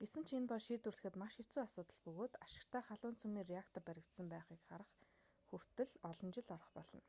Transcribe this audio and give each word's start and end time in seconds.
гэсэн 0.00 0.22
ч 0.26 0.30
энэ 0.38 0.48
бол 0.50 0.62
шийдвэрлэхэд 0.66 1.14
маш 1.22 1.32
хэцүү 1.36 1.60
асуудал 1.64 1.98
бөгөөд 2.04 2.32
ашигтай 2.46 2.82
халуун 2.86 3.18
цөмийн 3.20 3.48
реактор 3.52 3.82
баригдсан 3.86 4.26
байхыг 4.30 4.60
харах 4.68 4.90
хүртэл 5.48 5.90
олон 6.10 6.28
жил 6.34 6.48
орох 6.56 6.70
болно 6.76 7.00